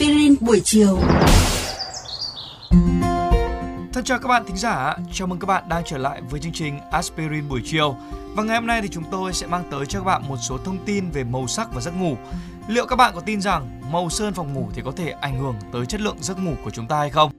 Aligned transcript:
Aspirin 0.00 0.34
buổi 0.40 0.60
chiều. 0.64 0.98
Thân 3.92 4.04
chào 4.04 4.18
các 4.18 4.28
bạn 4.28 4.44
thính 4.46 4.56
giả, 4.56 4.96
chào 5.12 5.28
mừng 5.28 5.38
các 5.38 5.46
bạn 5.46 5.68
đang 5.68 5.82
trở 5.86 5.98
lại 5.98 6.22
với 6.30 6.40
chương 6.40 6.52
trình 6.52 6.78
Aspirin 6.90 7.48
buổi 7.48 7.60
chiều. 7.64 7.96
Và 8.36 8.42
ngày 8.42 8.56
hôm 8.56 8.66
nay 8.66 8.82
thì 8.82 8.88
chúng 8.88 9.04
tôi 9.10 9.32
sẽ 9.32 9.46
mang 9.46 9.64
tới 9.70 9.86
cho 9.86 9.98
các 9.98 10.04
bạn 10.04 10.22
một 10.28 10.36
số 10.36 10.58
thông 10.64 10.78
tin 10.86 11.10
về 11.10 11.24
màu 11.24 11.46
sắc 11.46 11.68
và 11.74 11.80
giấc 11.80 11.94
ngủ. 12.00 12.16
Liệu 12.68 12.86
các 12.86 12.96
bạn 12.96 13.14
có 13.14 13.20
tin 13.20 13.40
rằng 13.40 13.80
màu 13.92 14.10
sơn 14.10 14.34
phòng 14.34 14.54
ngủ 14.54 14.68
thì 14.74 14.82
có 14.84 14.92
thể 14.96 15.10
ảnh 15.10 15.38
hưởng 15.38 15.56
tới 15.72 15.86
chất 15.86 16.00
lượng 16.00 16.16
giấc 16.20 16.38
ngủ 16.38 16.54
của 16.64 16.70
chúng 16.70 16.86
ta 16.86 16.98
hay 16.98 17.10
không? 17.10 17.32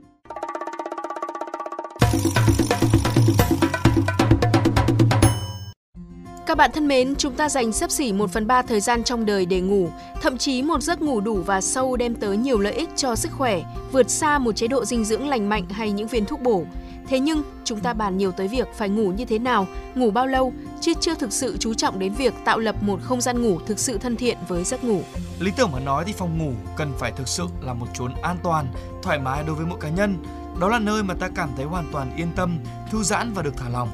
Các 6.51 6.57
bạn 6.57 6.71
thân 6.73 6.87
mến, 6.87 7.15
chúng 7.17 7.35
ta 7.35 7.49
dành 7.49 7.71
sấp 7.71 7.91
xỉ 7.91 8.13
1 8.13 8.29
phần 8.31 8.47
3 8.47 8.61
thời 8.61 8.81
gian 8.81 9.03
trong 9.03 9.25
đời 9.25 9.45
để 9.45 9.61
ngủ. 9.61 9.89
Thậm 10.21 10.37
chí 10.37 10.61
một 10.61 10.83
giấc 10.83 11.01
ngủ 11.01 11.21
đủ 11.21 11.41
và 11.45 11.61
sâu 11.61 11.95
đem 11.95 12.15
tới 12.15 12.37
nhiều 12.37 12.59
lợi 12.59 12.73
ích 12.73 12.89
cho 12.95 13.15
sức 13.15 13.31
khỏe, 13.31 13.61
vượt 13.91 14.09
xa 14.09 14.39
một 14.39 14.55
chế 14.55 14.67
độ 14.67 14.85
dinh 14.85 15.05
dưỡng 15.05 15.27
lành 15.27 15.49
mạnh 15.49 15.69
hay 15.69 15.91
những 15.91 16.07
viên 16.07 16.25
thuốc 16.25 16.41
bổ. 16.41 16.63
Thế 17.07 17.19
nhưng, 17.19 17.43
chúng 17.63 17.79
ta 17.79 17.93
bàn 17.93 18.17
nhiều 18.17 18.31
tới 18.31 18.47
việc 18.47 18.67
phải 18.75 18.89
ngủ 18.89 19.11
như 19.11 19.25
thế 19.25 19.39
nào, 19.39 19.67
ngủ 19.95 20.11
bao 20.11 20.27
lâu, 20.27 20.53
chứ 20.81 20.93
chưa 21.01 21.15
thực 21.15 21.33
sự 21.33 21.57
chú 21.57 21.73
trọng 21.73 21.99
đến 21.99 22.13
việc 22.13 22.33
tạo 22.45 22.59
lập 22.59 22.75
một 22.81 22.99
không 23.03 23.21
gian 23.21 23.41
ngủ 23.41 23.59
thực 23.65 23.79
sự 23.79 23.97
thân 23.97 24.15
thiện 24.15 24.37
với 24.47 24.63
giấc 24.63 24.83
ngủ. 24.83 25.01
Lý 25.39 25.51
tưởng 25.55 25.71
mà 25.71 25.79
nói 25.79 26.03
thì 26.07 26.13
phòng 26.13 26.37
ngủ 26.37 26.51
cần 26.77 26.93
phải 26.99 27.11
thực 27.11 27.27
sự 27.27 27.45
là 27.61 27.73
một 27.73 27.87
chốn 27.93 28.13
an 28.21 28.37
toàn, 28.43 28.67
thoải 29.03 29.19
mái 29.19 29.43
đối 29.47 29.55
với 29.55 29.65
mỗi 29.65 29.79
cá 29.81 29.89
nhân. 29.89 30.17
Đó 30.59 30.67
là 30.67 30.79
nơi 30.79 31.03
mà 31.03 31.13
ta 31.13 31.29
cảm 31.35 31.49
thấy 31.55 31.65
hoàn 31.65 31.85
toàn 31.91 32.15
yên 32.17 32.31
tâm, 32.35 32.59
thư 32.91 33.03
giãn 33.03 33.33
và 33.33 33.41
được 33.41 33.57
thả 33.57 33.69
lòng. 33.69 33.89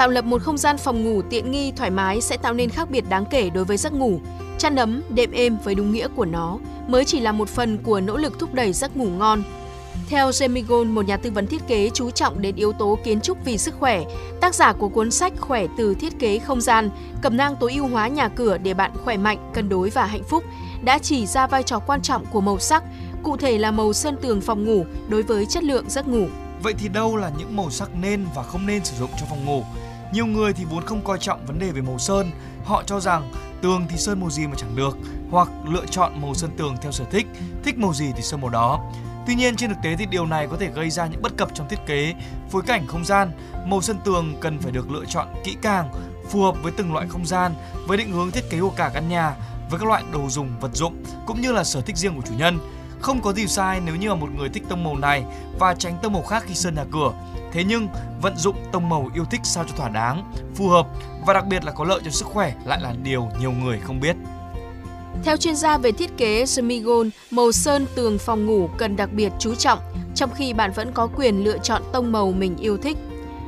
Tạo 0.00 0.08
lập 0.08 0.24
một 0.24 0.42
không 0.42 0.58
gian 0.58 0.78
phòng 0.78 1.04
ngủ 1.04 1.22
tiện 1.22 1.50
nghi, 1.50 1.72
thoải 1.76 1.90
mái 1.90 2.20
sẽ 2.20 2.36
tạo 2.36 2.54
nên 2.54 2.70
khác 2.70 2.90
biệt 2.90 3.04
đáng 3.08 3.24
kể 3.30 3.50
đối 3.50 3.64
với 3.64 3.76
giấc 3.76 3.92
ngủ. 3.92 4.20
Chăn 4.58 4.76
ấm, 4.76 5.02
đệm 5.08 5.30
êm 5.32 5.56
với 5.64 5.74
đúng 5.74 5.92
nghĩa 5.92 6.08
của 6.08 6.24
nó 6.24 6.58
mới 6.88 7.04
chỉ 7.04 7.20
là 7.20 7.32
một 7.32 7.48
phần 7.48 7.78
của 7.78 8.00
nỗ 8.00 8.16
lực 8.16 8.38
thúc 8.38 8.54
đẩy 8.54 8.72
giấc 8.72 8.96
ngủ 8.96 9.08
ngon. 9.08 9.42
Theo 10.08 10.30
Jamie 10.30 10.64
Gold, 10.68 10.90
một 10.90 11.06
nhà 11.06 11.16
tư 11.16 11.30
vấn 11.30 11.46
thiết 11.46 11.66
kế 11.66 11.90
chú 11.94 12.10
trọng 12.10 12.42
đến 12.42 12.56
yếu 12.56 12.72
tố 12.72 12.98
kiến 13.04 13.20
trúc 13.20 13.44
vì 13.44 13.58
sức 13.58 13.74
khỏe, 13.80 14.04
tác 14.40 14.54
giả 14.54 14.72
của 14.72 14.88
cuốn 14.88 15.10
sách 15.10 15.32
Khỏe 15.40 15.66
từ 15.78 15.94
thiết 15.94 16.18
kế 16.18 16.38
không 16.38 16.60
gian, 16.60 16.90
cẩm 17.22 17.36
nang 17.36 17.56
tối 17.60 17.72
ưu 17.72 17.88
hóa 17.88 18.08
nhà 18.08 18.28
cửa 18.28 18.58
để 18.58 18.74
bạn 18.74 18.90
khỏe 19.04 19.16
mạnh, 19.16 19.50
cân 19.54 19.68
đối 19.68 19.90
và 19.90 20.06
hạnh 20.06 20.24
phúc, 20.24 20.44
đã 20.82 20.98
chỉ 20.98 21.26
ra 21.26 21.46
vai 21.46 21.62
trò 21.62 21.78
quan 21.78 22.02
trọng 22.02 22.26
của 22.26 22.40
màu 22.40 22.58
sắc, 22.58 22.82
cụ 23.22 23.36
thể 23.36 23.58
là 23.58 23.70
màu 23.70 23.92
sơn 23.92 24.16
tường 24.22 24.40
phòng 24.40 24.64
ngủ 24.64 24.84
đối 25.08 25.22
với 25.22 25.46
chất 25.46 25.64
lượng 25.64 25.84
giấc 25.88 26.08
ngủ. 26.08 26.26
Vậy 26.62 26.74
thì 26.78 26.88
đâu 26.88 27.16
là 27.16 27.30
những 27.38 27.56
màu 27.56 27.70
sắc 27.70 27.90
nên 28.00 28.26
và 28.34 28.42
không 28.42 28.66
nên 28.66 28.84
sử 28.84 28.96
dụng 28.96 29.10
cho 29.20 29.26
phòng 29.30 29.44
ngủ? 29.44 29.64
Nhiều 30.12 30.26
người 30.26 30.52
thì 30.52 30.64
vốn 30.64 30.86
không 30.86 31.04
coi 31.04 31.18
trọng 31.18 31.46
vấn 31.46 31.58
đề 31.58 31.70
về 31.70 31.80
màu 31.80 31.98
sơn, 31.98 32.30
họ 32.64 32.82
cho 32.86 33.00
rằng 33.00 33.32
tường 33.62 33.86
thì 33.88 33.96
sơn 33.96 34.20
màu 34.20 34.30
gì 34.30 34.46
mà 34.46 34.54
chẳng 34.56 34.76
được, 34.76 34.96
hoặc 35.30 35.48
lựa 35.68 35.86
chọn 35.90 36.22
màu 36.22 36.34
sơn 36.34 36.50
tường 36.56 36.76
theo 36.82 36.92
sở 36.92 37.04
thích, 37.10 37.26
thích 37.64 37.78
màu 37.78 37.94
gì 37.94 38.12
thì 38.16 38.22
sơn 38.22 38.40
màu 38.40 38.50
đó. 38.50 38.92
Tuy 39.26 39.34
nhiên 39.34 39.56
trên 39.56 39.70
thực 39.70 39.78
tế 39.82 39.96
thì 39.98 40.06
điều 40.06 40.26
này 40.26 40.46
có 40.46 40.56
thể 40.56 40.70
gây 40.74 40.90
ra 40.90 41.06
những 41.06 41.22
bất 41.22 41.36
cập 41.36 41.54
trong 41.54 41.68
thiết 41.68 41.86
kế, 41.86 42.14
phối 42.50 42.62
cảnh 42.62 42.86
không 42.86 43.04
gian. 43.04 43.30
Màu 43.66 43.80
sơn 43.80 43.96
tường 44.04 44.34
cần 44.40 44.58
phải 44.58 44.72
được 44.72 44.90
lựa 44.90 45.04
chọn 45.04 45.28
kỹ 45.44 45.56
càng, 45.62 45.90
phù 46.30 46.42
hợp 46.42 46.54
với 46.62 46.72
từng 46.76 46.92
loại 46.92 47.08
không 47.08 47.26
gian, 47.26 47.54
với 47.86 47.98
định 47.98 48.12
hướng 48.12 48.30
thiết 48.30 48.50
kế 48.50 48.60
của 48.60 48.72
cả 48.76 48.90
căn 48.94 49.08
nhà, 49.08 49.34
với 49.70 49.80
các 49.80 49.88
loại 49.88 50.02
đồ 50.12 50.28
dùng, 50.28 50.48
vật 50.60 50.70
dụng 50.74 51.04
cũng 51.26 51.40
như 51.40 51.52
là 51.52 51.64
sở 51.64 51.80
thích 51.80 51.96
riêng 51.96 52.16
của 52.16 52.22
chủ 52.28 52.34
nhân. 52.34 52.58
Không 53.00 53.20
có 53.22 53.32
gì 53.32 53.46
sai 53.46 53.80
nếu 53.86 53.96
như 53.96 54.08
là 54.08 54.14
một 54.14 54.28
người 54.36 54.48
thích 54.48 54.62
tông 54.68 54.84
màu 54.84 54.96
này 54.96 55.24
và 55.58 55.74
tránh 55.74 55.98
tông 56.02 56.12
màu 56.12 56.22
khác 56.22 56.44
khi 56.46 56.54
sơn 56.54 56.74
nhà 56.74 56.84
cửa. 56.92 57.12
Thế 57.52 57.64
nhưng 57.64 57.88
vận 58.22 58.36
dụng 58.36 58.56
tông 58.72 58.88
màu 58.88 59.10
yêu 59.14 59.24
thích 59.24 59.40
sao 59.44 59.64
cho 59.64 59.76
thỏa 59.76 59.88
đáng, 59.88 60.32
phù 60.54 60.68
hợp 60.68 60.86
và 61.26 61.34
đặc 61.34 61.46
biệt 61.46 61.64
là 61.64 61.72
có 61.72 61.84
lợi 61.84 62.00
cho 62.04 62.10
sức 62.10 62.26
khỏe 62.26 62.54
lại 62.64 62.80
là 62.82 62.94
điều 63.02 63.28
nhiều 63.40 63.52
người 63.52 63.80
không 63.80 64.00
biết. 64.00 64.16
Theo 65.24 65.36
chuyên 65.36 65.56
gia 65.56 65.78
về 65.78 65.92
thiết 65.92 66.16
kế 66.16 66.46
Smigol, 66.46 67.06
màu 67.30 67.52
sơn 67.52 67.86
tường 67.94 68.18
phòng 68.18 68.46
ngủ 68.46 68.68
cần 68.78 68.96
đặc 68.96 69.12
biệt 69.12 69.32
chú 69.38 69.54
trọng, 69.54 69.78
trong 70.14 70.30
khi 70.34 70.52
bạn 70.52 70.72
vẫn 70.72 70.92
có 70.92 71.08
quyền 71.16 71.44
lựa 71.44 71.58
chọn 71.58 71.82
tông 71.92 72.12
màu 72.12 72.32
mình 72.32 72.56
yêu 72.56 72.76
thích. 72.76 72.96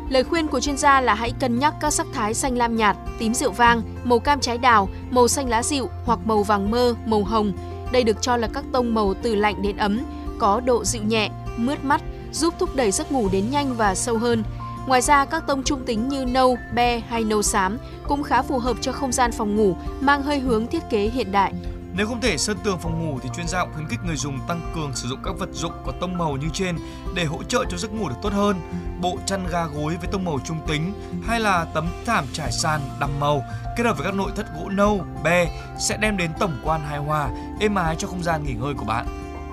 Lời 0.08 0.24
khuyên 0.24 0.48
của 0.48 0.60
chuyên 0.60 0.76
gia 0.76 1.00
là 1.00 1.14
hãy 1.14 1.32
cân 1.40 1.58
nhắc 1.58 1.74
các 1.80 1.92
sắc 1.92 2.06
thái 2.14 2.34
xanh 2.34 2.56
lam 2.58 2.76
nhạt, 2.76 2.96
tím 3.18 3.34
rượu 3.34 3.50
vang, 3.50 3.82
màu 4.04 4.18
cam 4.18 4.40
trái 4.40 4.58
đào, 4.58 4.88
màu 5.10 5.28
xanh 5.28 5.48
lá 5.48 5.62
dịu 5.62 5.88
hoặc 6.04 6.18
màu 6.24 6.42
vàng 6.42 6.70
mơ, 6.70 6.94
màu 7.06 7.24
hồng. 7.24 7.52
Đây 7.92 8.04
được 8.04 8.22
cho 8.22 8.36
là 8.36 8.48
các 8.48 8.64
tông 8.72 8.94
màu 8.94 9.14
từ 9.14 9.34
lạnh 9.34 9.62
đến 9.62 9.76
ấm, 9.76 10.00
có 10.38 10.60
độ 10.60 10.84
dịu 10.84 11.02
nhẹ, 11.02 11.30
mướt 11.56 11.84
mắt, 11.84 12.02
giúp 12.32 12.54
thúc 12.58 12.76
đẩy 12.76 12.90
giấc 12.90 13.12
ngủ 13.12 13.28
đến 13.32 13.44
nhanh 13.50 13.74
và 13.76 13.94
sâu 13.94 14.18
hơn. 14.18 14.42
Ngoài 14.86 15.00
ra, 15.02 15.24
các 15.24 15.46
tông 15.46 15.62
trung 15.62 15.84
tính 15.86 16.08
như 16.08 16.24
nâu, 16.24 16.56
be 16.74 16.98
hay 16.98 17.24
nâu 17.24 17.42
xám 17.42 17.78
cũng 18.08 18.22
khá 18.22 18.42
phù 18.42 18.58
hợp 18.58 18.76
cho 18.80 18.92
không 18.92 19.12
gian 19.12 19.32
phòng 19.32 19.56
ngủ, 19.56 19.76
mang 20.00 20.22
hơi 20.22 20.38
hướng 20.38 20.66
thiết 20.66 20.82
kế 20.90 21.10
hiện 21.14 21.32
đại. 21.32 21.52
Nếu 21.94 22.06
không 22.06 22.20
thể 22.20 22.36
sơn 22.36 22.58
tường 22.64 22.78
phòng 22.78 23.06
ngủ 23.06 23.18
thì 23.22 23.28
chuyên 23.34 23.48
gia 23.48 23.64
cũng 23.64 23.74
khuyến 23.74 23.88
khích 23.88 24.00
người 24.06 24.16
dùng 24.16 24.38
tăng 24.48 24.72
cường 24.74 24.94
sử 24.94 25.08
dụng 25.08 25.18
các 25.24 25.34
vật 25.38 25.48
dụng 25.52 25.72
có 25.86 25.92
tông 26.00 26.18
màu 26.18 26.36
như 26.36 26.48
trên 26.52 26.76
để 27.14 27.24
hỗ 27.24 27.42
trợ 27.42 27.64
cho 27.70 27.76
giấc 27.76 27.92
ngủ 27.92 28.08
được 28.08 28.14
tốt 28.22 28.32
hơn. 28.32 28.60
Bộ 29.00 29.18
chăn 29.26 29.46
ga 29.50 29.66
gối 29.66 29.96
với 29.96 30.08
tông 30.12 30.24
màu 30.24 30.38
trung 30.44 30.58
tính 30.66 30.92
hay 31.26 31.40
là 31.40 31.64
tấm 31.64 31.88
thảm 32.06 32.24
trải 32.32 32.52
sàn 32.52 32.80
đậm 33.00 33.10
màu 33.20 33.42
kết 33.76 33.84
hợp 33.84 33.98
với 33.98 34.06
các 34.06 34.14
nội 34.14 34.30
thất 34.36 34.46
gỗ 34.58 34.68
nâu, 34.68 35.04
be 35.24 35.48
sẽ 35.78 35.96
đem 35.96 36.16
đến 36.16 36.30
tổng 36.38 36.60
quan 36.64 36.80
hài 36.80 36.98
hòa, 36.98 37.28
êm 37.60 37.74
ái 37.74 37.96
cho 37.98 38.08
không 38.08 38.22
gian 38.22 38.44
nghỉ 38.44 38.52
ngơi 38.52 38.74
của 38.74 38.84
bạn. 38.84 39.06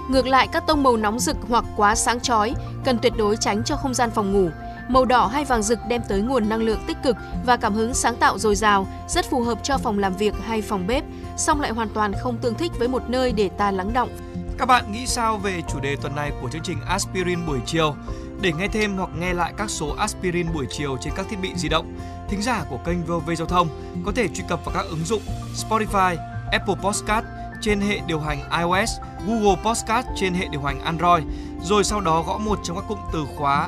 Ngược 0.09 0.28
lại, 0.28 0.47
các 0.51 0.63
tông 0.67 0.83
màu 0.83 0.97
nóng 0.97 1.19
rực 1.19 1.38
hoặc 1.49 1.66
quá 1.75 1.95
sáng 1.95 2.19
chói 2.19 2.53
cần 2.85 2.99
tuyệt 3.01 3.13
đối 3.17 3.38
tránh 3.38 3.63
cho 3.63 3.75
không 3.75 3.94
gian 3.94 4.11
phòng 4.11 4.31
ngủ. 4.33 4.49
Màu 4.89 5.05
đỏ 5.05 5.27
hay 5.27 5.45
vàng 5.45 5.63
rực 5.63 5.79
đem 5.88 6.01
tới 6.07 6.22
nguồn 6.22 6.50
năng 6.50 6.61
lượng 6.61 6.79
tích 6.88 6.97
cực 7.03 7.16
và 7.45 7.57
cảm 7.57 7.73
hứng 7.73 7.94
sáng 7.94 8.16
tạo 8.16 8.38
dồi 8.38 8.55
dào, 8.55 8.88
rất 9.07 9.25
phù 9.29 9.41
hợp 9.41 9.59
cho 9.63 9.77
phòng 9.77 10.00
làm 10.00 10.13
việc 10.13 10.33
hay 10.45 10.61
phòng 10.61 10.88
bếp, 10.88 11.03
song 11.38 11.61
lại 11.61 11.72
hoàn 11.72 11.89
toàn 11.89 12.11
không 12.22 12.38
tương 12.38 12.55
thích 12.55 12.72
với 12.79 12.88
một 12.88 13.09
nơi 13.09 13.31
để 13.31 13.49
ta 13.57 13.72
lắng 13.72 13.94
động. 13.94 14.09
Các 14.57 14.66
bạn 14.66 14.91
nghĩ 14.91 15.05
sao 15.05 15.38
về 15.38 15.61
chủ 15.67 15.79
đề 15.79 15.95
tuần 15.95 16.16
này 16.16 16.31
của 16.41 16.49
chương 16.49 16.61
trình 16.63 16.78
Aspirin 16.88 17.45
buổi 17.45 17.59
chiều? 17.66 17.95
Để 18.41 18.51
nghe 18.53 18.67
thêm 18.67 18.97
hoặc 18.97 19.09
nghe 19.19 19.33
lại 19.33 19.53
các 19.57 19.69
số 19.69 19.95
Aspirin 19.97 20.53
buổi 20.53 20.66
chiều 20.69 20.97
trên 21.01 21.13
các 21.16 21.25
thiết 21.29 21.38
bị 21.41 21.49
di 21.55 21.69
động, 21.69 21.94
thính 22.29 22.41
giả 22.41 22.63
của 22.69 22.78
kênh 22.85 23.05
VOV 23.05 23.29
Giao 23.38 23.47
thông 23.47 23.67
có 24.05 24.11
thể 24.16 24.28
truy 24.28 24.44
cập 24.47 24.66
vào 24.66 24.75
các 24.75 24.85
ứng 24.89 25.05
dụng 25.05 25.22
Spotify, 25.55 26.16
Apple 26.51 26.75
Podcast 26.83 27.25
trên 27.61 27.81
hệ 27.81 27.99
điều 28.07 28.19
hành 28.19 28.39
iOS, 28.59 28.89
Google 29.28 29.61
Podcast 29.66 30.07
trên 30.16 30.33
hệ 30.33 30.47
điều 30.51 30.61
hành 30.61 30.81
Android, 30.81 31.23
rồi 31.61 31.83
sau 31.83 32.01
đó 32.01 32.23
gõ 32.28 32.38
một 32.38 32.59
trong 32.63 32.78
các 32.78 32.85
cụm 32.88 32.97
từ 33.13 33.25
khóa 33.38 33.67